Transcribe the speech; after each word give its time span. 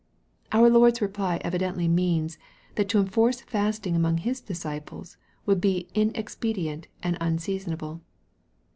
Our 0.51 0.67
Lord's 0.67 0.99
reply 0.99 1.37
evidently 1.43 1.87
means, 1.87 2.39
that 2.73 2.89
to 2.89 2.97
enforce 2.99 3.41
fasting 3.41 3.95
among 3.95 4.17
His 4.17 4.41
disciples 4.41 5.15
would 5.45 5.61
be 5.61 5.89
inexpedient 5.93 6.87
and 7.03 7.19
unseason 7.19 7.73
able. 7.73 8.01